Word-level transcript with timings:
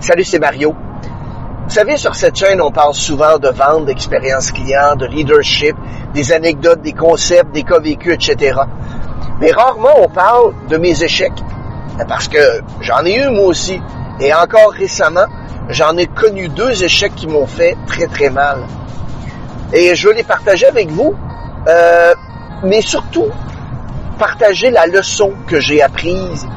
Salut, 0.00 0.24
c'est 0.24 0.38
Mario. 0.38 0.74
Vous 1.64 1.74
savez, 1.74 1.98
sur 1.98 2.14
cette 2.14 2.34
chaîne, 2.34 2.62
on 2.62 2.72
parle 2.72 2.94
souvent 2.94 3.38
de 3.38 3.50
vente, 3.50 3.84
d'expérience 3.84 4.50
client, 4.50 4.96
de 4.96 5.04
leadership, 5.04 5.76
des 6.14 6.32
anecdotes, 6.32 6.80
des 6.80 6.94
concepts, 6.94 7.52
des 7.52 7.64
cas 7.64 7.78
vécus, 7.78 8.14
etc. 8.14 8.60
Mais 9.40 9.52
rarement 9.52 10.00
on 10.00 10.08
parle 10.08 10.54
de 10.70 10.78
mes 10.78 11.04
échecs. 11.04 11.44
Parce 12.08 12.28
que 12.28 12.38
j'en 12.80 13.04
ai 13.04 13.16
eu 13.16 13.28
moi 13.28 13.48
aussi. 13.48 13.78
Et 14.20 14.32
encore 14.32 14.72
récemment, 14.72 15.26
j'en 15.68 15.94
ai 15.98 16.06
connu 16.06 16.48
deux 16.48 16.82
échecs 16.82 17.14
qui 17.14 17.26
m'ont 17.26 17.46
fait 17.46 17.76
très 17.86 18.06
très 18.06 18.30
mal. 18.30 18.60
Et 19.74 19.94
je 19.94 20.08
veux 20.08 20.14
les 20.14 20.24
partager 20.24 20.64
avec 20.64 20.88
vous, 20.88 21.14
euh, 21.68 22.14
mais 22.64 22.80
surtout 22.80 23.28
partager 24.18 24.70
la 24.70 24.86
leçon 24.86 25.30
que 25.46 25.60
j'ai 25.60 25.82
apprise 25.82 26.48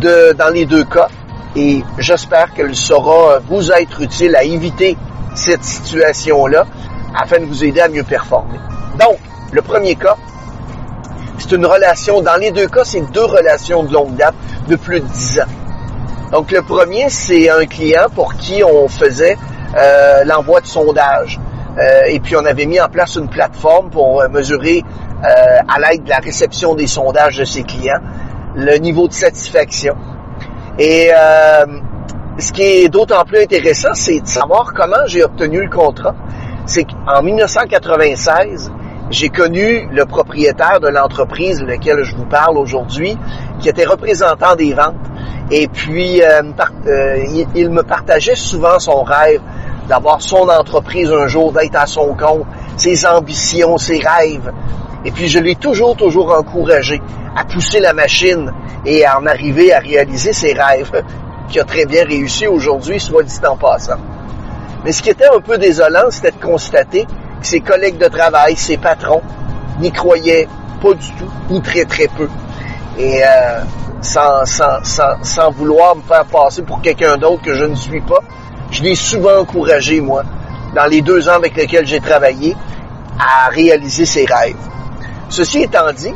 dans 0.00 0.52
les 0.52 0.64
deux 0.64 0.84
cas 0.84 1.08
et 1.56 1.82
j'espère 1.98 2.52
qu'elle 2.54 2.74
saura 2.74 3.38
vous 3.48 3.72
être 3.72 4.00
utile 4.00 4.36
à 4.36 4.44
éviter 4.44 4.96
cette 5.34 5.64
situation-là 5.64 6.66
afin 7.14 7.40
de 7.40 7.44
vous 7.44 7.64
aider 7.64 7.80
à 7.80 7.88
mieux 7.88 8.04
performer. 8.04 8.58
Donc, 8.98 9.18
le 9.52 9.62
premier 9.62 9.96
cas, 9.96 10.16
c'est 11.38 11.52
une 11.52 11.66
relation, 11.66 12.20
dans 12.20 12.36
les 12.36 12.50
deux 12.50 12.68
cas, 12.68 12.84
c'est 12.84 13.00
deux 13.12 13.24
relations 13.24 13.82
de 13.82 13.92
longue 13.92 14.14
date 14.14 14.34
de 14.68 14.76
plus 14.76 15.00
de 15.00 15.06
10 15.06 15.40
ans. 15.40 15.44
Donc, 16.32 16.52
le 16.52 16.62
premier, 16.62 17.08
c'est 17.08 17.50
un 17.50 17.66
client 17.66 18.06
pour 18.14 18.34
qui 18.34 18.62
on 18.62 18.86
faisait 18.88 19.36
euh, 19.76 20.22
l'envoi 20.24 20.60
de 20.60 20.66
sondage. 20.66 21.40
Euh, 21.78 22.02
et 22.08 22.20
puis, 22.20 22.36
on 22.36 22.44
avait 22.44 22.66
mis 22.66 22.80
en 22.80 22.88
place 22.88 23.16
une 23.16 23.28
plateforme 23.28 23.90
pour 23.90 24.22
mesurer, 24.30 24.84
euh, 25.24 25.26
à 25.26 25.80
l'aide 25.80 26.04
de 26.04 26.10
la 26.10 26.18
réception 26.18 26.74
des 26.74 26.86
sondages 26.86 27.38
de 27.38 27.44
ses 27.44 27.64
clients, 27.64 28.00
le 28.54 28.76
niveau 28.76 29.08
de 29.08 29.12
satisfaction. 29.12 29.96
Et 30.80 31.10
euh, 31.14 31.66
ce 32.38 32.52
qui 32.52 32.62
est 32.62 32.88
d'autant 32.88 33.22
plus 33.26 33.42
intéressant, 33.42 33.92
c'est 33.92 34.20
de 34.20 34.26
savoir 34.26 34.72
comment 34.74 35.04
j'ai 35.06 35.22
obtenu 35.22 35.62
le 35.62 35.68
contrat. 35.68 36.14
C'est 36.64 36.84
qu'en 36.84 37.22
1996, 37.22 38.72
j'ai 39.10 39.28
connu 39.28 39.86
le 39.92 40.06
propriétaire 40.06 40.80
de 40.80 40.88
l'entreprise 40.88 41.62
laquelle 41.62 42.02
je 42.02 42.16
vous 42.16 42.24
parle 42.24 42.56
aujourd'hui, 42.56 43.18
qui 43.60 43.68
était 43.68 43.84
représentant 43.84 44.56
des 44.56 44.72
ventes. 44.72 44.94
Et 45.50 45.68
puis, 45.68 46.22
euh, 46.22 46.42
euh, 46.86 47.44
il, 47.54 47.68
me 47.68 47.82
partageait 47.82 48.34
souvent 48.34 48.78
son 48.78 49.02
rêve 49.02 49.42
d'avoir 49.86 50.22
son 50.22 50.48
entreprise 50.48 51.12
un 51.12 51.26
jour, 51.26 51.52
d'être 51.52 51.76
à 51.76 51.86
son 51.86 52.14
compte, 52.14 52.46
ses 52.78 53.04
ambitions, 53.04 53.76
ses 53.76 53.98
rêves. 53.98 54.50
Et 55.04 55.10
puis, 55.10 55.28
je 55.28 55.38
l'ai 55.38 55.54
toujours, 55.54 55.96
toujours 55.96 56.36
encouragé 56.36 57.00
à 57.36 57.44
pousser 57.44 57.80
la 57.80 57.92
machine 57.92 58.52
et 58.84 59.04
à 59.04 59.18
en 59.18 59.26
arriver 59.26 59.72
à 59.72 59.78
réaliser 59.78 60.32
ses 60.32 60.52
rêves, 60.52 61.04
qui 61.48 61.58
a 61.58 61.64
très 61.64 61.86
bien 61.86 62.04
réussi 62.04 62.46
aujourd'hui, 62.46 63.00
soit 63.00 63.22
dit 63.22 63.38
en 63.46 63.56
passant. 63.56 63.98
Mais 64.84 64.92
ce 64.92 65.02
qui 65.02 65.10
était 65.10 65.28
un 65.34 65.40
peu 65.40 65.58
désolant, 65.58 66.10
c'était 66.10 66.30
de 66.32 66.42
constater 66.42 67.04
que 67.04 67.46
ses 67.46 67.60
collègues 67.60 67.98
de 67.98 68.08
travail, 68.08 68.56
ses 68.56 68.76
patrons, 68.76 69.22
n'y 69.78 69.90
croyaient 69.90 70.48
pas 70.80 70.94
du 70.94 71.10
tout, 71.12 71.30
ou 71.50 71.60
très 71.60 71.84
très 71.84 72.08
peu. 72.08 72.28
Et 72.98 73.22
euh, 73.22 73.62
sans, 74.00 74.44
sans, 74.44 74.82
sans, 74.82 75.22
sans, 75.22 75.50
vouloir 75.50 75.96
me 75.96 76.02
faire 76.02 76.24
passer 76.24 76.62
pour 76.62 76.80
quelqu'un 76.80 77.16
d'autre 77.16 77.42
que 77.42 77.54
je 77.54 77.64
ne 77.64 77.74
suis 77.74 78.00
pas, 78.00 78.20
je 78.70 78.82
l'ai 78.82 78.94
souvent 78.94 79.40
encouragé, 79.40 80.00
moi, 80.00 80.22
dans 80.74 80.86
les 80.86 81.02
deux 81.02 81.28
ans 81.28 81.34
avec 81.34 81.56
lesquels 81.56 81.86
j'ai 81.86 82.00
travaillé, 82.00 82.56
à 83.18 83.48
réaliser 83.50 84.06
ses 84.06 84.24
rêves. 84.24 84.56
Ceci 85.30 85.62
étant 85.62 85.92
dit, 85.92 86.12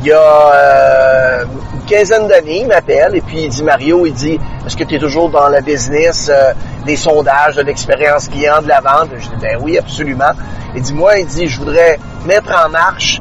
il 0.00 0.08
y 0.08 0.12
a 0.12 0.18
euh, 0.18 1.44
une 1.74 1.84
quinzaine 1.86 2.26
d'années, 2.26 2.62
il 2.62 2.66
m'appelle 2.66 3.14
et 3.14 3.20
puis 3.20 3.44
il 3.44 3.48
dit 3.48 3.62
Mario, 3.62 4.04
il 4.04 4.12
dit 4.12 4.40
Est-ce 4.66 4.76
que 4.76 4.82
tu 4.82 4.96
es 4.96 4.98
toujours 4.98 5.30
dans 5.30 5.46
la 5.46 5.60
business 5.60 6.28
euh, 6.28 6.52
des 6.84 6.96
sondages, 6.96 7.54
de 7.54 7.62
l'expérience 7.62 8.28
client, 8.28 8.60
de 8.60 8.66
la 8.66 8.80
vente? 8.80 9.10
Je 9.16 9.28
dis 9.28 9.36
Ben 9.40 9.56
oui, 9.62 9.78
absolument. 9.78 10.32
Il 10.74 10.82
dit 10.82 10.92
Moi, 10.92 11.18
il 11.18 11.26
dit, 11.26 11.46
je 11.46 11.60
voudrais 11.60 12.00
mettre 12.26 12.52
en 12.66 12.68
marche 12.68 13.20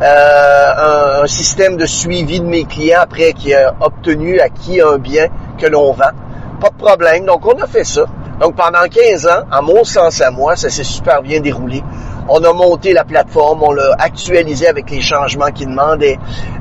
euh, 0.00 1.22
un, 1.22 1.26
système 1.26 1.76
de 1.76 1.84
suivi 1.84 2.40
de 2.40 2.46
mes 2.46 2.64
clients 2.64 3.00
après 3.02 3.34
qu'ils 3.34 3.52
aient 3.52 3.66
obtenu, 3.80 4.40
acquis 4.40 4.80
un 4.80 4.96
bien 4.96 5.26
que 5.58 5.66
l'on 5.66 5.92
vend. 5.92 6.12
Pas 6.60 6.70
de 6.70 6.76
problème. 6.78 7.26
Donc, 7.26 7.44
on 7.44 7.62
a 7.62 7.66
fait 7.66 7.84
ça. 7.84 8.06
Donc, 8.40 8.56
pendant 8.56 8.88
15 8.88 9.26
ans, 9.26 9.42
en 9.52 9.62
mon 9.62 9.84
sens 9.84 10.22
à 10.22 10.30
moi, 10.30 10.56
ça 10.56 10.70
s'est 10.70 10.84
super 10.84 11.20
bien 11.20 11.40
déroulé. 11.40 11.82
On 12.28 12.42
a 12.42 12.52
monté 12.52 12.92
la 12.92 13.04
plateforme, 13.04 13.62
on 13.62 13.72
l'a 13.72 13.94
actualisé 13.98 14.66
avec 14.66 14.90
les 14.90 15.00
changements 15.00 15.52
qu'il 15.52 15.68
demandait. 15.68 16.18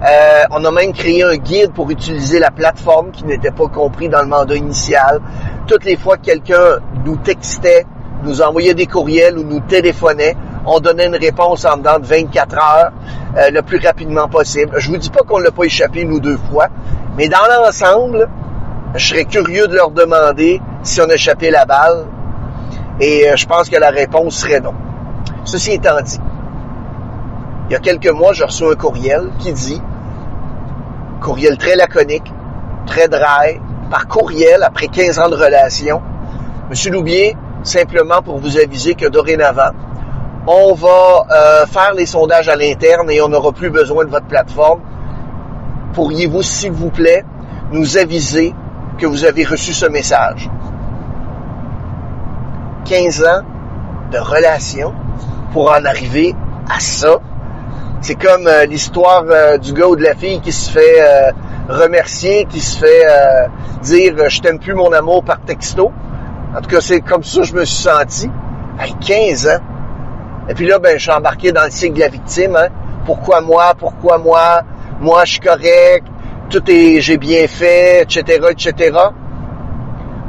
Euh, 0.08 0.44
on 0.52 0.64
a 0.64 0.72
même 0.72 0.94
créé 0.94 1.24
un 1.24 1.38
guide 1.38 1.72
pour 1.74 1.90
utiliser 1.90 2.38
la 2.38 2.52
plateforme 2.52 3.12
qui 3.12 3.26
n'était 3.26 3.52
pas 3.52 3.68
compris 3.68 4.08
dans 4.08 4.22
le 4.22 4.28
mandat 4.28 4.56
initial. 4.56 5.22
Toutes 5.66 5.86
les 5.86 5.98
fois 5.98 6.18
que 6.18 6.26
quelqu'un 6.26 6.80
nous 7.04 7.18
textait, 7.18 7.86
nous 8.24 8.44
envoyait 8.44 8.76
des 8.76 8.86
courriels 8.86 9.40
ou 9.40 9.44
nous 9.44 9.60
téléphonait, 9.62 10.36
on 10.68 10.80
donnait 10.80 11.08
une 11.08 11.16
réponse 11.16 11.66
en 11.66 11.78
dedans 11.78 11.98
de 12.00 12.06
24 12.06 12.56
heures, 12.58 12.92
euh, 13.38 13.50
le 13.50 13.62
plus 13.64 13.80
rapidement 13.80 14.28
possible. 14.28 14.72
Je 14.78 14.90
vous 14.90 14.98
dis 14.98 15.10
pas 15.10 15.22
qu'on 15.22 15.40
l'a 15.40 15.52
pas 15.52 15.64
échappé 15.64 16.06
nous 16.06 16.20
deux 16.20 16.38
fois, 16.52 16.68
mais 17.18 17.28
dans 17.28 17.48
l'ensemble, 17.50 18.30
je 18.94 19.08
serais 19.08 19.26
curieux 19.26 19.68
de 19.68 19.76
leur 19.76 19.92
demander 19.92 20.62
si 20.84 21.02
on 21.02 21.10
a 21.10 21.16
échappé 21.16 21.50
la 21.50 21.66
balle. 21.66 22.06
Et 23.00 23.30
euh, 23.30 23.36
je 23.36 23.46
pense 23.46 23.68
que 23.70 23.78
la 23.78 23.90
réponse 23.90 24.38
serait 24.38 24.62
non. 24.62 24.74
Ceci 25.46 25.74
étant 25.74 26.02
dit, 26.02 26.20
il 27.70 27.74
y 27.74 27.76
a 27.76 27.80
quelques 27.80 28.10
mois, 28.10 28.34
j'ai 28.34 28.44
reçu 28.44 28.64
un 28.66 28.74
courriel 28.74 29.30
qui 29.38 29.54
dit, 29.54 29.82
courriel 31.22 31.58
très 31.58 31.76
laconique, 31.76 32.34
très 32.88 33.08
dry, 33.08 33.62
par 33.92 34.08
courriel, 34.08 34.64
après 34.64 34.88
15 34.88 35.20
ans 35.20 35.30
de 35.30 35.36
relation, 35.36 36.02
Monsieur 36.70 36.92
Loubier, 36.92 37.38
simplement 37.62 38.24
pour 38.24 38.40
vous 38.40 38.58
aviser 38.58 38.96
que 38.96 39.08
dorénavant, 39.08 39.70
on 40.48 40.74
va 40.74 41.28
euh, 41.32 41.66
faire 41.68 41.94
les 41.94 42.08
sondages 42.08 42.50
à 42.50 42.56
l'interne 42.56 43.12
et 43.12 43.22
on 43.22 43.30
n'aura 43.30 43.52
plus 43.52 43.70
besoin 43.70 44.04
de 44.06 44.10
votre 44.10 44.26
plateforme. 44.26 44.82
Pourriez-vous, 45.94 46.42
s'il 46.42 46.72
vous 46.72 46.90
plaît, 46.90 47.24
nous 47.72 47.98
aviser 47.98 48.56
que 48.98 49.06
vous 49.06 49.26
avez 49.26 49.44
reçu 49.44 49.74
ce 49.74 49.86
message? 49.86 50.50
15 52.86 53.24
ans 53.26 53.42
de 54.12 54.18
relation 54.18 54.94
pour 55.52 55.72
en 55.72 55.86
arriver 55.86 56.36
à 56.70 56.80
ça. 56.80 57.20
C'est 58.02 58.16
comme 58.16 58.46
euh, 58.48 58.66
l'histoire 58.66 59.24
euh, 59.30 59.58
du 59.58 59.74
gars 59.74 59.88
ou 59.88 59.96
de 59.96 60.04
la 60.04 60.14
fille 60.14 60.40
qui 60.40 60.52
se 60.52 60.70
fait 60.70 61.02
euh, 61.02 61.32
remercier, 61.70 62.46
qui 62.46 62.60
se 62.60 62.78
fait 62.78 63.04
dire 63.82 64.30
je 64.30 64.42
t'aime 64.42 64.60
plus 64.60 64.76
mon 64.76 64.92
amour 64.92 65.24
par 65.24 65.42
texto. 65.42 65.92
En 66.56 66.62
tout 66.62 66.70
cas, 66.70 66.82
c'est 66.82 67.02
comme 67.02 67.24
ça 67.24 67.42
que 67.42 67.48
je 67.48 67.54
me 67.54 67.66
suis 67.66 67.84
senti. 67.84 68.30
À 68.78 68.86
15 68.88 69.48
ans. 69.48 69.60
Et 70.50 70.54
puis 70.54 70.68
là, 70.68 70.80
ben, 70.80 70.98
je 70.98 71.02
suis 71.02 71.12
embarqué 71.12 71.52
dans 71.52 71.64
le 71.64 71.72
cycle 71.72 71.96
de 71.96 72.02
la 72.02 72.10
victime. 72.10 72.56
Hein. 72.56 72.68
Pourquoi 73.06 73.42
moi? 73.42 73.74
Pourquoi 73.76 74.18
moi? 74.18 74.62
Moi, 75.00 75.26
je 75.26 75.32
suis 75.32 75.40
correct. 75.40 76.06
Tout 76.50 76.62
est, 76.70 77.02
j'ai 77.02 77.18
bien 77.18 77.48
fait, 77.48 78.04
etc., 78.04 78.48
etc. 78.52 78.98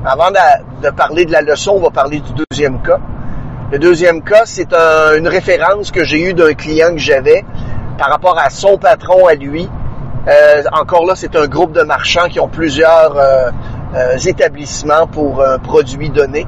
Avant 0.04 0.30
de, 0.30 0.82
de 0.82 0.90
parler 0.90 1.26
de 1.26 1.32
la 1.32 1.42
leçon, 1.42 1.72
on 1.76 1.80
va 1.80 1.90
parler 1.90 2.20
du 2.20 2.30
deuxième 2.48 2.80
cas. 2.80 3.00
Le 3.72 3.80
deuxième 3.80 4.22
cas, 4.22 4.42
c'est 4.44 4.72
une 4.72 5.26
référence 5.26 5.90
que 5.90 6.04
j'ai 6.04 6.20
eue 6.20 6.34
d'un 6.34 6.54
client 6.54 6.92
que 6.92 6.98
j'avais 6.98 7.44
par 7.98 8.10
rapport 8.10 8.38
à 8.38 8.48
son 8.48 8.78
patron 8.78 9.26
à 9.26 9.34
lui. 9.34 9.68
Euh, 10.28 10.62
encore 10.72 11.04
là, 11.04 11.14
c'est 11.16 11.34
un 11.34 11.48
groupe 11.48 11.72
de 11.72 11.82
marchands 11.82 12.28
qui 12.28 12.38
ont 12.38 12.46
plusieurs 12.46 13.16
euh, 13.16 13.50
euh, 13.96 14.18
établissements 14.18 15.08
pour 15.08 15.42
un 15.42 15.58
produit 15.58 16.10
donné. 16.10 16.46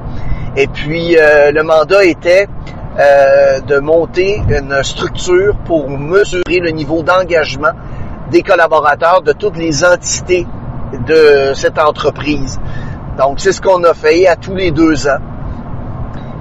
Et 0.55 0.67
puis, 0.67 1.15
le 1.17 1.61
mandat 1.61 2.05
était 2.05 2.47
de 2.97 3.79
monter 3.79 4.41
une 4.49 4.81
structure 4.81 5.57
pour 5.65 5.89
mesurer 5.89 6.59
le 6.59 6.71
niveau 6.71 7.03
d'engagement 7.03 7.73
des 8.31 8.43
collaborateurs 8.43 9.21
de 9.23 9.33
toutes 9.33 9.57
les 9.57 9.83
entités 9.83 10.47
de 11.05 11.53
cette 11.53 11.79
entreprise. 11.79 12.59
Donc, 13.17 13.41
c'est 13.41 13.51
ce 13.51 13.61
qu'on 13.61 13.83
a 13.83 13.93
fait 13.93 14.25
à 14.25 14.37
tous 14.37 14.55
les 14.55 14.71
deux 14.71 15.07
ans 15.07 15.19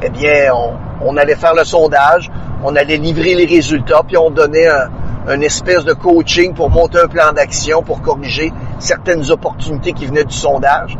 eh 0.03 0.11
bien, 0.11 0.53
on, 1.00 1.17
allait 1.17 1.35
faire 1.35 1.55
le 1.55 1.65
sondage, 1.65 2.31
on 2.62 2.75
allait 2.77 2.97
livrer 2.97 3.35
les 3.35 3.47
résultats, 3.47 4.03
puis 4.06 4.17
on 4.17 4.31
donnait 4.31 4.69
un, 4.69 5.41
espèce 5.41 5.85
de 5.85 5.93
coaching 5.93 6.55
pour 6.55 6.71
monter 6.71 7.00
un 7.00 7.06
plan 7.06 7.33
d'action 7.33 7.83
pour 7.83 8.00
corriger 8.00 8.50
certaines 8.79 9.31
opportunités 9.31 9.93
qui 9.93 10.06
venaient 10.06 10.25
du 10.25 10.35
sondage. 10.35 10.97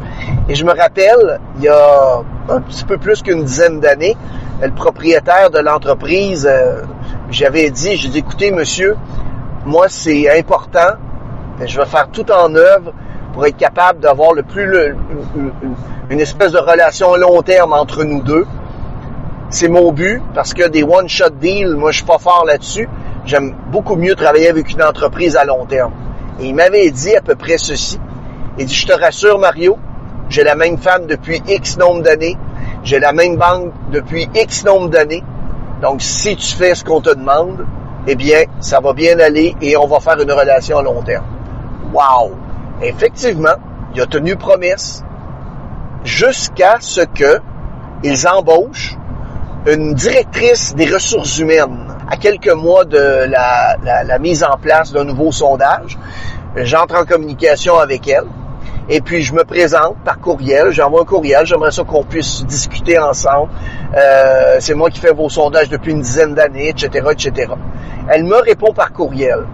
Et 0.51 0.55
je 0.55 0.65
me 0.67 0.73
rappelle, 0.73 1.41
il 1.57 1.65
y 1.65 1.69
a 1.69 2.23
un 2.51 2.61
petit 2.61 2.85
peu 2.85 2.99
plus 2.99 3.23
qu'une 3.23 3.45
dizaine 3.45 3.81
d'années, 3.81 4.17
le 4.61 4.73
propriétaire 4.73 5.51
de 5.51 5.61
l'entreprise, 5.61 6.47
euh, 6.47 6.83
j'avais 7.31 7.71
dit, 7.71 7.97
j'ai 7.97 8.09
dit, 8.09 8.19
écoutez, 8.19 8.51
monsieur, 8.51 8.97
moi, 9.65 9.87
c'est 9.89 10.29
important, 10.37 10.97
je 11.65 11.81
vais 11.81 11.87
faire 11.87 12.09
tout 12.11 12.31
en 12.31 12.55
œuvre 12.55 12.93
pour 13.33 13.47
être 13.47 13.57
capable 13.57 14.01
d'avoir 14.01 14.33
le 14.35 14.43
plus 14.43 14.95
une 16.11 16.21
espèce 16.21 16.53
de 16.53 16.59
relation 16.59 17.13
à 17.13 17.19
long 17.19 17.43
terme 17.43 17.73
entre 17.73 18.05
nous 18.05 18.23
deux. 18.23 18.47
C'est 19.51 19.69
mon 19.69 19.93
but 19.93 20.21
parce 20.35 20.53
que 20.53 20.69
des 20.69 20.83
one-shot 20.83 21.31
deals, 21.41 21.75
moi, 21.75 21.91
je 21.91 21.99
suis 21.99 22.07
pas 22.07 22.19
fort 22.19 22.45
là-dessus. 22.47 22.89
J'aime 23.25 23.55
beaucoup 23.73 23.97
mieux 23.97 24.15
travailler 24.15 24.49
avec 24.49 24.71
une 24.71 24.83
entreprise 24.83 25.37
à 25.37 25.45
long 25.45 25.65
terme. 25.65 25.93
Et 26.39 26.49
il 26.49 26.55
m'avait 26.55 26.91
dit 26.91 27.17
à 27.17 27.23
peu 27.23 27.35
près 27.35 27.57
ceci. 27.57 27.99
Il 28.59 28.67
dit, 28.67 28.75
je 28.75 28.87
te 28.87 28.93
rassure, 28.93 29.39
Mario, 29.39 29.79
J'ai 30.29 30.45
la 30.45 30.55
même 30.55 30.77
femme 30.77 31.07
depuis 31.07 31.43
X 31.49 31.79
nombre 31.79 32.03
d'années. 32.03 32.37
J'ai 32.85 32.99
la 32.99 33.13
même 33.13 33.37
banque 33.37 33.73
depuis 33.91 34.29
X 34.35 34.65
nombre 34.65 34.91
d'années. 34.91 35.25
Donc, 35.81 36.03
si 36.03 36.37
tu 36.37 36.55
fais 36.55 36.75
ce 36.75 36.85
qu'on 36.85 37.01
te 37.01 37.15
demande, 37.15 37.65
eh 38.07 38.15
bien, 38.15 38.43
ça 38.61 38.81
va 38.81 38.93
bien 38.93 39.19
aller 39.19 39.57
et 39.63 39.77
on 39.79 39.87
va 39.87 40.01
faire 40.01 40.21
une 40.21 40.31
relation 40.31 40.79
à 40.79 40.83
long 40.83 41.03
terme. 41.03 41.25
Wow! 41.95 42.33
Effectivement, 42.83 43.57
il 43.95 44.01
a 44.03 44.07
tenu 44.07 44.37
promesse 44.37 45.03
jusqu'à 46.05 46.77
ce 46.81 47.01
que 47.01 47.41
ils 48.03 48.29
embauchent 48.29 48.99
une 49.75 49.95
directrice 49.95 50.75
des 50.75 50.87
ressources 50.87 51.39
humaines 51.39 51.95
à 52.11 52.17
quelques 52.17 52.53
mois 52.53 52.85
de 52.85 53.27
la, 53.29 54.19
mise 54.19 54.43
en 54.43 54.57
place 54.57 54.93
d'un 54.93 55.05
nouveau 55.05 55.31
sondage. 55.31 55.99
J'entre 56.57 56.97
en 56.97 57.05
communication 57.05 57.79
avec 57.79 58.09
elle. 58.09 58.27
Et 58.89 59.03
puis 59.03 59.23
je 59.23 59.35
me 59.35 59.45
présente 59.45 59.97
par 60.03 60.19
courriel, 60.19 60.71
j'envoie 60.71 61.03
un 61.03 61.05
courriel, 61.05 61.45
j'aimerais 61.45 61.71
ça 61.71 61.85
qu'on 61.85 62.05
puisse 62.05 62.43
discuter 62.47 62.99
ensemble. 62.99 63.51
Euh, 63.95 64.57
c'est 64.61 64.73
moi 64.73 64.89
qui 64.89 64.99
fais 64.99 65.13
vos 65.13 65.29
sondages 65.29 65.69
depuis 65.69 65.93
une 65.93 66.01
dizaine 66.01 66.35
d'années, 66.35 66.71
etc., 66.71 67.07
etc. 67.11 67.53
Elle 68.09 68.25
me 68.25 68.37
répond 68.37 68.73
par 68.73 68.95
courriel. 68.95 69.45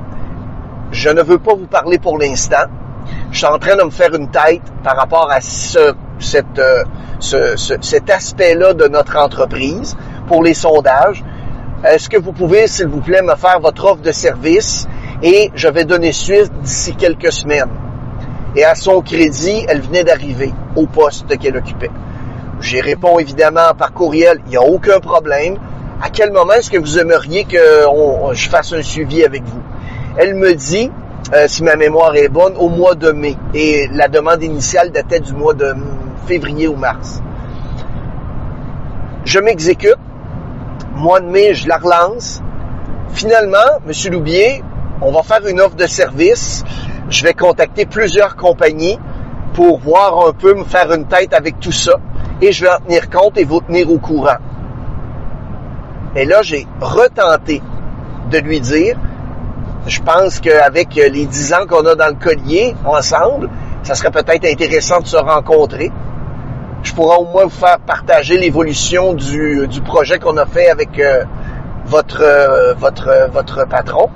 Je 0.93 1.11
ne 1.11 1.23
veux 1.23 1.39
pas 1.39 1.55
vous 1.55 1.67
parler 1.67 1.99
pour 1.99 2.17
l'instant. 2.19 2.69
Je 3.33 3.39
suis 3.39 3.47
en 3.47 3.59
train 3.59 3.75
de 3.75 3.83
me 3.83 3.91
faire 3.91 4.15
une 4.15 4.31
tête 4.31 4.63
par 4.85 4.97
rapport 4.97 5.29
à 5.29 5.41
ce, 5.41 5.93
euh, 6.59 6.85
ce, 7.21 7.57
cet 7.57 8.11
aspect-là 8.11 8.75
de 8.75 8.89
notre 8.89 9.17
entreprise 9.19 9.97
pour 10.27 10.43
les 10.43 10.55
sondages. 10.55 11.25
Est-ce 11.85 12.09
que 12.09 12.17
vous 12.17 12.33
pouvez, 12.33 12.67
s'il 12.67 12.87
vous 12.87 13.01
plaît, 13.01 13.23
me 13.23 13.35
faire 13.35 13.61
votre 13.61 13.85
offre 13.85 14.03
de 14.03 14.13
service 14.13 14.87
et 15.23 15.51
je 15.55 15.69
vais 15.69 15.85
donner 15.85 16.13
suite 16.13 16.53
d'ici 16.63 16.95
quelques 16.95 17.33
semaines 17.33 17.71
et 18.57 18.65
à 18.65 18.75
son 18.75 19.01
crédit, 19.01 19.65
elle 19.69 19.81
venait 19.81 20.05
d'arriver 20.05 20.53
au 20.77 20.87
poste 20.87 21.37
qu'elle 21.39 21.57
occupait. 21.57 21.91
J'y 22.61 22.81
réponds 22.81 23.19
évidemment 23.19 23.75
par 23.77 23.93
courriel, 23.93 24.41
il 24.47 24.51
n'y 24.51 24.57
a 24.57 24.63
aucun 24.63 25.01
problème. 25.01 25.57
À 26.01 26.11
quel 26.11 26.33
moment 26.33 26.53
est-ce 26.53 26.71
que 26.71 26.79
vous 26.79 26.99
aimeriez 26.99 27.45
que 27.45 27.59
je 28.33 28.49
fasse 28.49 28.73
un 28.73 28.83
suivi 28.83 29.25
avec 29.25 29.43
vous? 29.45 29.61
Elle 30.17 30.35
me 30.35 30.55
dit, 30.55 30.91
euh, 31.33 31.47
si 31.49 31.65
ma 31.65 31.75
mémoire 31.75 32.15
est 32.15 32.29
bonne, 32.29 32.55
au 32.57 32.69
mois 32.69 32.95
de 32.95 33.11
mai. 33.11 33.37
Et 33.55 33.89
la 33.93 34.09
demande 34.09 34.43
initiale 34.43 34.93
datait 34.93 35.21
du 35.21 35.33
mois 35.33 35.55
de 35.55 35.75
février 36.25 36.69
ou 36.69 36.77
mars. 36.77 37.23
Je 39.25 39.39
m'exécute. 39.39 39.97
Mois 40.95 41.21
de 41.21 41.27
mai, 41.27 41.55
je 41.55 41.69
la 41.69 41.79
relance. 41.79 42.43
Finalement, 43.11 43.81
M. 43.87 44.13
Loubier, 44.13 44.63
on 45.01 45.13
va 45.13 45.23
faire 45.23 45.47
une 45.47 45.61
offre 45.61 45.77
de 45.77 45.87
service 45.87 46.65
je 47.11 47.23
vais 47.23 47.35
contacter 47.35 47.87
plusieurs 47.87 48.37
compagnies 48.37 48.99
pour 49.53 49.79
voir 49.79 50.27
un 50.27 50.33
peu, 50.33 50.55
me 50.55 50.65
faire 50.65 50.93
une 50.93 51.07
tête 51.07 51.33
avec 51.33 51.61
tout 51.61 51.73
ça, 51.73 51.95
et 52.41 52.51
je 52.53 52.65
vais 52.65 52.71
en 52.71 52.79
tenir 52.79 53.09
compte 53.11 53.39
et 53.39 53.45
vous 53.45 53.61
tenir 53.61 53.91
au 53.91 53.99
courant. 53.99 54.39
Et 56.17 56.25
là, 56.25 56.43
j'ai 56.43 56.67
retenté 56.81 57.63
de 58.31 58.39
lui 58.39 58.61
dire, 58.61 58.97
je 59.87 60.01
pense 60.01 60.41
qu'avec 60.41 60.95
les 60.95 61.27
dix 61.27 61.53
ans 61.53 61.67
qu'on 61.69 61.85
a 61.87 61.95
dans 61.95 62.09
le 62.09 62.15
collier 62.15 62.75
ensemble, 62.85 63.51
ça 63.83 63.95
serait 63.95 64.11
peut-être 64.11 64.47
intéressant 64.47 65.01
de 65.01 65.07
se 65.07 65.17
rencontrer. 65.17 65.93
Je 66.85 66.93
pourrais 66.93 67.17
au 67.17 67.25
moins 67.25 67.45
vous 67.45 67.51
faire 67.51 67.79
partager 67.81 68.37
l'évolution 68.37 69.15
du, 69.15 69.67
projet 69.85 70.19
qu'on 70.19 70.37
a 70.37 70.45
fait 70.45 70.69
avec 70.69 70.99
euh, 70.99 71.25
votre, 71.87 72.21
euh, 72.23 72.75
votre, 72.75 73.31
votre 73.33 73.67
patron. 73.67 74.11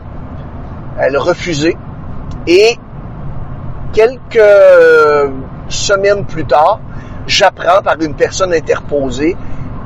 Elle 1.01 1.17
a 1.17 1.21
refusé. 1.21 1.77
Et 2.47 2.79
quelques 3.93 5.33
semaines 5.69 6.27
plus 6.27 6.45
tard, 6.45 6.81
j'apprends 7.27 7.83
par 7.83 7.97
une 8.01 8.15
personne 8.15 8.53
interposée 8.53 9.35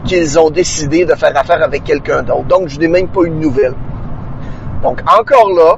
qu'ils 0.04 0.38
ont 0.38 0.50
décidé 0.50 1.04
de 1.04 1.14
faire 1.14 1.36
affaire 1.36 1.62
avec 1.62 1.84
quelqu'un 1.84 2.22
d'autre. 2.22 2.44
Donc, 2.44 2.68
je 2.68 2.80
n'ai 2.80 2.88
même 2.88 3.08
pas 3.08 3.22
une 3.24 3.38
nouvelle. 3.38 3.74
Donc, 4.82 5.00
encore 5.06 5.50
là, 5.50 5.76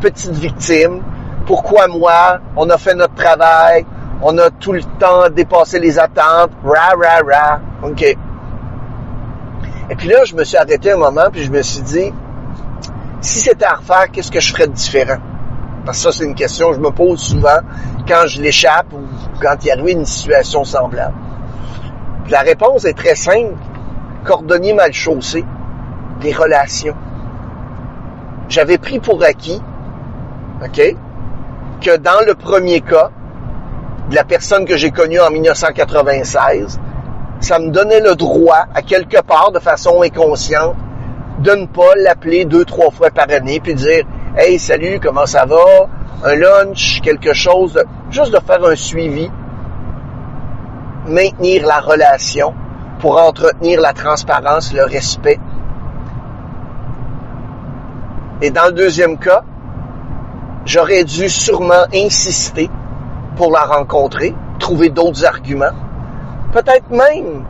petite 0.00 0.32
victime. 0.32 1.02
Pourquoi 1.46 1.86
moi? 1.86 2.38
On 2.56 2.70
a 2.70 2.78
fait 2.78 2.94
notre 2.94 3.14
travail. 3.14 3.84
On 4.22 4.38
a 4.38 4.50
tout 4.50 4.72
le 4.72 4.82
temps 4.82 5.28
dépassé 5.30 5.78
les 5.78 5.98
attentes. 5.98 6.50
Ra, 6.64 6.94
ra, 6.96 7.20
ra. 7.24 7.60
OK. 7.82 8.02
Et 9.88 9.94
puis 9.94 10.08
là, 10.08 10.24
je 10.24 10.34
me 10.34 10.44
suis 10.44 10.56
arrêté 10.56 10.90
un 10.92 10.96
moment, 10.96 11.30
puis 11.30 11.44
je 11.44 11.52
me 11.52 11.62
suis 11.62 11.82
dit, 11.82 12.12
si 13.20 13.38
c'était 13.40 13.66
à 13.66 13.74
refaire, 13.74 14.10
qu'est-ce 14.10 14.32
que 14.32 14.40
je 14.40 14.52
ferais 14.52 14.66
de 14.66 14.72
différent? 14.72 15.18
Parce 15.84 15.98
que 15.98 16.04
ça, 16.04 16.18
c'est 16.18 16.24
une 16.24 16.34
question 16.34 16.70
que 16.70 16.74
je 16.74 16.80
me 16.80 16.90
pose 16.90 17.20
souvent 17.20 17.60
quand 18.08 18.26
je 18.26 18.42
l'échappe 18.42 18.92
ou 18.92 19.00
quand 19.40 19.54
il 19.64 19.70
arrive 19.70 19.88
une 19.90 20.04
situation 20.04 20.64
semblable. 20.64 21.14
la 22.28 22.40
réponse 22.40 22.84
est 22.84 22.94
très 22.94 23.14
simple. 23.14 23.54
Cordonnier 24.24 24.72
mal 24.72 24.92
chaussé, 24.92 25.44
des 26.20 26.32
relations. 26.32 26.96
J'avais 28.48 28.78
pris 28.78 28.98
pour 28.98 29.22
acquis, 29.22 29.62
OK, 30.64 30.96
que 31.80 31.96
dans 31.96 32.24
le 32.26 32.34
premier 32.34 32.80
cas, 32.80 33.10
de 34.10 34.14
la 34.14 34.24
personne 34.24 34.64
que 34.64 34.76
j'ai 34.76 34.90
connue 34.90 35.20
en 35.20 35.30
1996, 35.30 36.78
ça 37.40 37.58
me 37.58 37.70
donnait 37.70 38.00
le 38.00 38.14
droit, 38.14 38.66
à 38.74 38.82
quelque 38.82 39.20
part, 39.20 39.52
de 39.52 39.58
façon 39.58 40.02
inconsciente, 40.02 40.76
de 41.40 41.50
ne 41.52 41.66
pas 41.66 41.94
l'appeler 41.96 42.44
deux, 42.44 42.64
trois 42.64 42.90
fois 42.90 43.10
par 43.10 43.30
année, 43.30 43.60
puis 43.60 43.74
dire 43.74 44.04
Hey, 44.36 44.58
salut, 44.58 45.00
comment 45.02 45.26
ça 45.26 45.44
va? 45.44 45.88
Un 46.24 46.34
lunch, 46.34 47.00
quelque 47.02 47.32
chose, 47.32 47.82
juste 48.10 48.32
de 48.32 48.38
faire 48.38 48.64
un 48.64 48.74
suivi, 48.74 49.30
maintenir 51.06 51.66
la 51.66 51.80
relation 51.80 52.54
pour 53.00 53.18
entretenir 53.18 53.80
la 53.80 53.92
transparence, 53.92 54.72
le 54.72 54.84
respect. 54.84 55.38
Et 58.40 58.50
dans 58.50 58.66
le 58.66 58.72
deuxième 58.72 59.18
cas, 59.18 59.42
j'aurais 60.64 61.04
dû 61.04 61.28
sûrement 61.28 61.86
insister 61.94 62.70
pour 63.36 63.52
la 63.52 63.64
rencontrer, 63.64 64.34
trouver 64.58 64.88
d'autres 64.88 65.24
arguments, 65.24 65.74
peut-être 66.52 66.90
même 66.90 67.44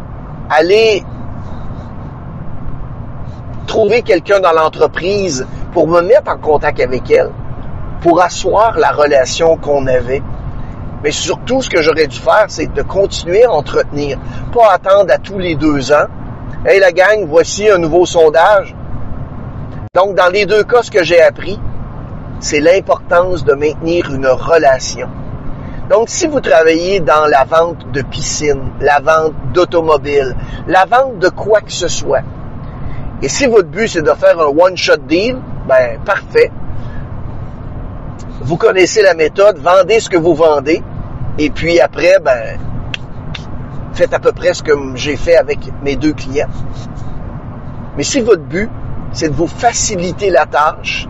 aller 0.50 1.05
trouver 3.67 4.03
quelqu'un 4.03 4.41
dans 4.41 4.53
l'entreprise 4.53 5.47
pour 5.73 5.88
me 5.88 6.00
mettre 6.00 6.31
en 6.31 6.38
contact 6.38 6.81
avec 6.81 7.11
elle, 7.11 7.31
pour 8.00 8.21
asseoir 8.21 8.79
la 8.79 8.91
relation 8.91 9.56
qu'on 9.56 9.87
avait. 9.87 10.23
Mais 11.03 11.11
surtout, 11.11 11.63
ce 11.63 11.69
que 11.69 11.82
j'aurais 11.82 12.06
dû 12.06 12.19
faire, 12.19 12.46
c'est 12.49 12.72
de 12.72 12.82
continuer 12.82 13.44
à 13.44 13.53
entretenir, 13.53 14.19
pas 14.53 14.72
attendre 14.72 15.13
à 15.13 15.19
tous 15.19 15.39
les 15.39 15.55
deux 15.55 15.93
ans. 15.93 16.06
Hey 16.65 16.81
la 16.81 16.93
gang, 16.93 17.27
voici 17.29 17.69
un 17.69 17.79
nouveau 17.79 18.06
sondage. 18.06 18.75
Donc, 19.94 20.15
dans 20.15 20.32
les 20.32 20.46
deux 20.46 20.65
cas, 20.65 20.82
ce 20.82 20.91
que 20.91 21.05
j'ai 21.05 21.20
appris, 21.20 21.60
c'est 22.41 22.60
l'importance 22.60 23.44
de 23.44 23.55
maintenir 23.55 24.13
une 24.13 24.27
relation. 24.27 25.08
Donc, 25.88 26.08
si 26.08 26.26
vous 26.26 26.40
travaillez 26.40 27.00
dans 27.00 27.26
la 27.26 27.44
vente 27.44 27.90
de 27.93 28.02
piscine, 28.02 28.72
la 28.81 29.00
vente 29.00 29.34
d'automobile, 29.52 30.34
la 30.66 30.84
vente 30.84 31.19
de 31.19 31.28
quoi 31.28 31.60
que 31.60 31.72
ce 31.72 31.86
soit, 31.86 32.22
et 33.22 33.28
si 33.28 33.46
votre 33.46 33.69
but 33.69 33.88
c'est 33.88 34.02
de 34.02 34.12
faire 34.12 34.38
un 34.40 34.48
one-shot 34.48 34.98
deal, 35.08 35.38
ben 35.66 35.98
parfait. 36.05 36.50
Vous 38.43 38.56
connaissez 38.56 39.02
la 39.02 39.14
méthode, 39.14 39.58
vendez 39.58 40.00
ce 40.00 40.10
que 40.10 40.16
vous 40.16 40.34
vendez, 40.34 40.82
et 41.38 41.50
puis 41.50 41.81
après, 41.81 42.19
ben 42.22 42.58
faites 43.94 44.12
à 44.12 44.19
peu 44.19 44.32
près 44.32 44.52
ce 44.52 44.62
que 44.62 44.72
j'ai 44.96 45.16
fait 45.16 45.36
avec 45.36 45.58
mes 45.82 45.96
deux 45.96 46.12
clients. 46.12 46.50
Mais 47.96 48.02
si 48.02 48.20
votre 48.20 48.43
but, 48.43 48.69
c'est 49.12 49.31
de 49.31 49.34
vous 49.34 49.46
faciliter 49.46 50.28
la 50.28 50.44
tâche, 50.44 51.08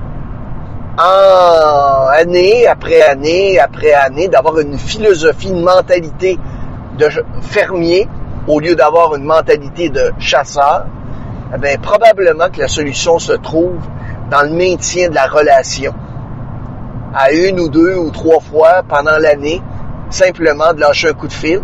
en 0.98 2.06
année 2.08 2.66
après 2.66 3.02
année 3.02 3.58
après 3.58 3.92
année, 3.92 4.28
d'avoir 4.28 4.58
une 4.58 4.78
philosophie, 4.78 5.50
une 5.50 5.62
mentalité 5.62 6.38
de 6.98 7.08
fermier 7.42 8.08
au 8.46 8.60
lieu 8.60 8.74
d'avoir 8.74 9.14
une 9.14 9.24
mentalité 9.24 9.88
de 9.88 10.12
chasseur, 10.18 10.86
eh 11.54 11.58
bien, 11.58 11.76
probablement 11.78 12.48
que 12.48 12.60
la 12.60 12.68
solution 12.68 13.18
se 13.18 13.32
trouve 13.32 13.78
dans 14.30 14.42
le 14.42 14.50
maintien 14.50 15.08
de 15.10 15.14
la 15.14 15.26
relation. 15.26 15.92
À 17.14 17.32
une 17.32 17.60
ou 17.60 17.68
deux 17.68 17.96
ou 17.96 18.10
trois 18.10 18.40
fois 18.40 18.82
pendant 18.88 19.18
l'année, 19.18 19.62
simplement 20.10 20.72
de 20.72 20.80
lâcher 20.80 21.08
un 21.08 21.12
coup 21.12 21.28
de 21.28 21.32
fil 21.32 21.60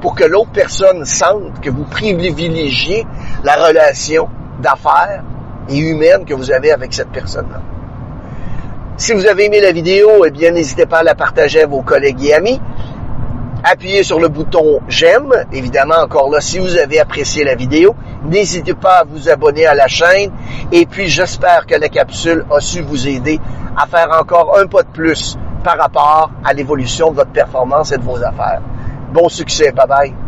pour 0.00 0.14
que 0.14 0.24
l'autre 0.24 0.50
personne 0.52 1.04
sente 1.04 1.60
que 1.60 1.70
vous 1.70 1.84
privilégiez 1.84 3.06
la 3.42 3.54
relation 3.54 4.28
d'affaires 4.60 5.22
et 5.68 5.78
humaine 5.78 6.24
que 6.24 6.34
vous 6.34 6.52
avez 6.52 6.72
avec 6.72 6.92
cette 6.92 7.10
personne-là. 7.10 7.73
Si 8.96 9.12
vous 9.12 9.26
avez 9.26 9.46
aimé 9.46 9.60
la 9.60 9.72
vidéo, 9.72 10.24
eh 10.24 10.30
bien, 10.30 10.50
n'hésitez 10.52 10.86
pas 10.86 10.98
à 10.98 11.02
la 11.02 11.14
partager 11.14 11.62
à 11.62 11.66
vos 11.66 11.82
collègues 11.82 12.24
et 12.24 12.34
amis 12.34 12.60
appuyez 13.64 14.02
sur 14.02 14.20
le 14.20 14.28
bouton 14.28 14.80
j'aime. 14.88 15.32
Évidemment, 15.52 15.96
encore 16.02 16.30
là, 16.30 16.40
si 16.40 16.58
vous 16.58 16.76
avez 16.76 17.00
apprécié 17.00 17.44
la 17.44 17.54
vidéo, 17.54 17.96
n'hésitez 18.24 18.74
pas 18.74 18.98
à 18.98 19.04
vous 19.04 19.28
abonner 19.28 19.66
à 19.66 19.74
la 19.74 19.88
chaîne. 19.88 20.30
Et 20.70 20.86
puis, 20.86 21.08
j'espère 21.08 21.66
que 21.66 21.74
la 21.74 21.88
capsule 21.88 22.44
a 22.54 22.60
su 22.60 22.82
vous 22.82 23.08
aider 23.08 23.40
à 23.76 23.86
faire 23.86 24.10
encore 24.12 24.56
un 24.58 24.66
pas 24.66 24.82
de 24.82 24.88
plus 24.88 25.36
par 25.64 25.78
rapport 25.78 26.30
à 26.44 26.52
l'évolution 26.52 27.10
de 27.10 27.16
votre 27.16 27.32
performance 27.32 27.90
et 27.92 27.96
de 27.96 28.02
vos 28.02 28.22
affaires. 28.22 28.60
Bon 29.12 29.28
succès. 29.28 29.72
Bye 29.72 29.86
bye. 29.88 30.23